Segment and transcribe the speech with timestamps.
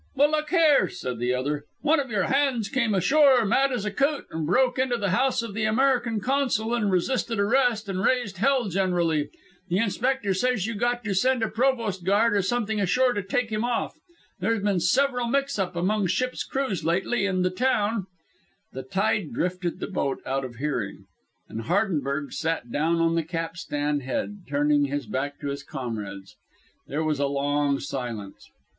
[0.15, 3.91] "Well, look here," said the other, "one of your hands came ashore mad as a
[3.91, 8.37] coot and broke into the house of the American Consul, and resisted arrest and raised
[8.37, 9.29] hell generally.
[9.69, 13.51] The inspector says you got to send a provost guard or something ashore to take
[13.51, 13.93] him off.
[14.39, 18.07] There's been several mix ups among ships' crews lately and the town"
[18.73, 21.05] The tide drifted the boat out of hearing,
[21.47, 26.37] and Hardenberg sat down on the capstan head, turning his back to his comrades.
[26.87, 28.49] There was a long silence.